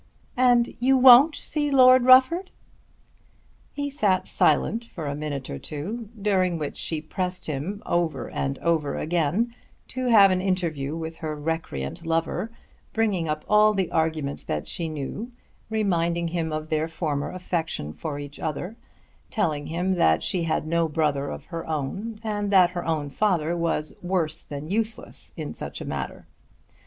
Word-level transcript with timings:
"And 0.37 0.73
you 0.79 0.97
won't 0.97 1.35
see 1.35 1.69
Lord 1.69 2.05
Rufford?" 2.05 2.49
He 3.71 3.91
sat 3.91 4.27
silent 4.27 4.85
for 4.85 5.05
a 5.05 5.13
minute 5.13 5.47
or 5.47 5.59
two 5.59 6.09
during 6.19 6.57
which 6.57 6.75
she 6.75 7.01
pressed 7.03 7.45
him 7.45 7.83
over 7.85 8.27
and 8.27 8.57
over 8.65 8.97
again 8.97 9.53
to 9.89 10.07
have 10.07 10.31
an 10.31 10.41
interview 10.41 10.97
with 10.97 11.17
her 11.17 11.35
recreant 11.35 12.03
lover, 12.03 12.49
bringing 12.93 13.29
up 13.29 13.45
all 13.47 13.75
the 13.75 13.91
arguments 13.91 14.43
that 14.45 14.67
she 14.67 14.89
knew, 14.89 15.31
reminding 15.69 16.29
him 16.29 16.51
of 16.51 16.69
their 16.69 16.87
former 16.87 17.29
affection 17.29 17.93
for 17.93 18.17
each 18.17 18.39
other, 18.39 18.75
telling 19.29 19.67
him 19.67 19.91
that 19.93 20.23
she 20.23 20.45
had 20.45 20.65
no 20.65 20.87
brother 20.87 21.29
of 21.29 21.43
her 21.45 21.67
own, 21.67 22.19
and 22.23 22.49
that 22.49 22.71
her 22.71 22.83
own 22.85 23.11
father 23.11 23.55
was 23.55 23.93
worse 24.01 24.41
than 24.41 24.67
useless 24.71 25.31
in 25.37 25.53
such 25.53 25.79
a 25.79 25.85
matter. 25.85 26.25